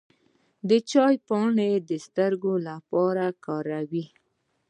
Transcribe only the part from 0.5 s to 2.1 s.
د چای پاڼې د